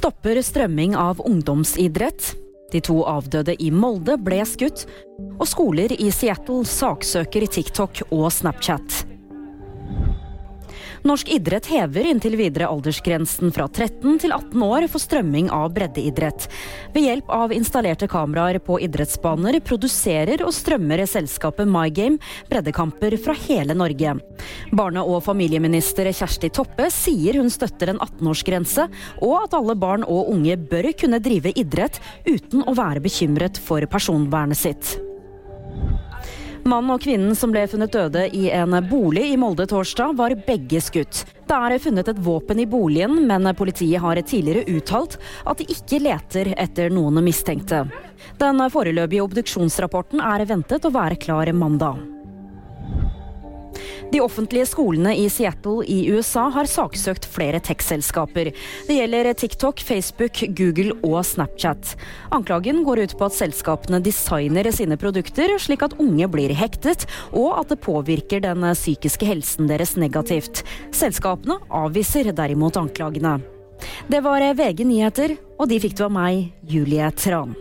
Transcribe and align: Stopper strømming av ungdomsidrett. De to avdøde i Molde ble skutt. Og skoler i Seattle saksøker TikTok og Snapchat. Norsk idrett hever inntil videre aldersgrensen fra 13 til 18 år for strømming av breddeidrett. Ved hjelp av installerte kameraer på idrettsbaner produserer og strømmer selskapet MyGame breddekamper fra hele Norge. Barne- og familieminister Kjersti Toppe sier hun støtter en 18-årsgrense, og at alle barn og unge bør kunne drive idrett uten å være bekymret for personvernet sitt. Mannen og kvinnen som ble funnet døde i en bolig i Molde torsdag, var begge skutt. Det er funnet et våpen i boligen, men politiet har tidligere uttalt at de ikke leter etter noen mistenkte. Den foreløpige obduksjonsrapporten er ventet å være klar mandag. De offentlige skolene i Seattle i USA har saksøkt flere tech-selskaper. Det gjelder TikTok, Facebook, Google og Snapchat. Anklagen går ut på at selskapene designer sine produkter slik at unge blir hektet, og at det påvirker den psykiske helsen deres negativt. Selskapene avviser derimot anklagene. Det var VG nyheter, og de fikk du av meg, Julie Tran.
Stopper 0.00 0.38
strømming 0.42 0.94
av 0.96 1.18
ungdomsidrett. 1.20 2.30
De 2.72 2.80
to 2.80 3.02
avdøde 3.04 3.52
i 3.60 3.68
Molde 3.68 4.14
ble 4.16 4.38
skutt. 4.48 4.86
Og 5.36 5.44
skoler 5.50 5.92
i 5.92 6.08
Seattle 6.08 6.64
saksøker 6.64 7.44
TikTok 7.44 8.06
og 8.08 8.30
Snapchat. 8.32 9.02
Norsk 11.04 11.30
idrett 11.32 11.68
hever 11.72 12.04
inntil 12.10 12.34
videre 12.36 12.66
aldersgrensen 12.68 13.52
fra 13.56 13.64
13 13.68 14.18
til 14.20 14.34
18 14.36 14.64
år 14.66 14.84
for 14.92 15.00
strømming 15.00 15.48
av 15.52 15.70
breddeidrett. 15.76 16.44
Ved 16.92 17.06
hjelp 17.06 17.32
av 17.32 17.54
installerte 17.56 18.08
kameraer 18.08 18.60
på 18.64 18.76
idrettsbaner 18.84 19.60
produserer 19.64 20.44
og 20.44 20.52
strømmer 20.52 21.04
selskapet 21.08 21.68
MyGame 21.68 22.20
breddekamper 22.52 23.16
fra 23.24 23.36
hele 23.46 23.76
Norge. 23.76 24.18
Barne- 24.70 25.02
og 25.02 25.24
familieminister 25.26 26.06
Kjersti 26.14 26.50
Toppe 26.54 26.86
sier 26.94 27.40
hun 27.40 27.50
støtter 27.50 27.90
en 27.90 28.00
18-årsgrense, 28.00 28.86
og 29.18 29.36
at 29.44 29.56
alle 29.58 29.74
barn 29.74 30.06
og 30.06 30.30
unge 30.30 30.56
bør 30.70 30.92
kunne 30.98 31.22
drive 31.22 31.54
idrett 31.58 31.98
uten 32.28 32.62
å 32.62 32.76
være 32.78 33.02
bekymret 33.02 33.58
for 33.58 33.84
personvernet 33.90 34.60
sitt. 34.60 34.98
Mannen 36.60 36.92
og 36.92 37.00
kvinnen 37.00 37.32
som 37.34 37.50
ble 37.54 37.62
funnet 37.72 37.94
døde 37.94 38.26
i 38.36 38.50
en 38.52 38.76
bolig 38.90 39.30
i 39.32 39.38
Molde 39.40 39.64
torsdag, 39.66 40.12
var 40.18 40.36
begge 40.46 40.82
skutt. 40.84 41.24
Det 41.48 41.56
er 41.56 41.80
funnet 41.82 42.12
et 42.12 42.20
våpen 42.20 42.60
i 42.60 42.68
boligen, 42.68 43.16
men 43.26 43.48
politiet 43.56 44.04
har 44.04 44.20
tidligere 44.20 44.68
uttalt 44.76 45.16
at 45.48 45.58
de 45.58 45.66
ikke 45.72 46.02
leter 46.04 46.52
etter 46.60 46.92
noen 46.92 47.24
mistenkte. 47.24 47.86
Den 48.38 48.60
foreløpige 48.70 49.24
obduksjonsrapporten 49.24 50.20
er 50.20 50.46
ventet 50.52 50.84
å 50.84 50.94
være 50.94 51.18
klar 51.18 51.50
mandag. 51.56 52.19
De 54.10 54.20
offentlige 54.20 54.66
skolene 54.66 55.12
i 55.14 55.28
Seattle 55.30 55.84
i 55.86 56.00
USA 56.10 56.48
har 56.50 56.66
saksøkt 56.66 57.28
flere 57.30 57.60
tech-selskaper. 57.62 58.50
Det 58.88 58.96
gjelder 58.96 59.30
TikTok, 59.38 59.82
Facebook, 59.86 60.42
Google 60.58 60.96
og 61.06 61.22
Snapchat. 61.28 61.94
Anklagen 62.34 62.82
går 62.86 63.04
ut 63.04 63.14
på 63.20 63.28
at 63.28 63.36
selskapene 63.38 64.02
designer 64.02 64.66
sine 64.74 64.98
produkter 64.98 65.54
slik 65.62 65.86
at 65.86 65.94
unge 66.02 66.26
blir 66.32 66.56
hektet, 66.58 67.06
og 67.30 67.54
at 67.60 67.70
det 67.70 67.78
påvirker 67.86 68.42
den 68.42 68.66
psykiske 68.74 69.30
helsen 69.30 69.70
deres 69.70 69.94
negativt. 69.94 70.64
Selskapene 70.90 71.60
avviser 71.70 72.34
derimot 72.34 72.82
anklagene. 72.82 73.38
Det 74.10 74.26
var 74.26 74.42
VG 74.58 74.84
nyheter, 74.90 75.38
og 75.54 75.70
de 75.70 75.78
fikk 75.80 75.94
du 75.96 76.08
av 76.10 76.16
meg, 76.18 76.50
Julie 76.66 77.14
Tran. 77.14 77.54